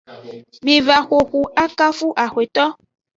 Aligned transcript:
Miva 0.65 0.97
xoxu 1.07 1.39
akafu 1.63 2.07
axweto. 2.25 2.65